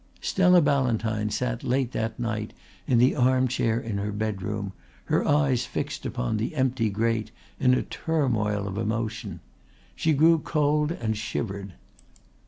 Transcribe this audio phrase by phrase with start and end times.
[0.19, 2.53] Stella Ballantyne sat late that night
[2.87, 4.73] in the armchair in her bedroom,
[5.05, 9.41] her eyes fixed upon the empty grate, in a turmoil of emotion.
[9.95, 11.73] She grew cold and shivered.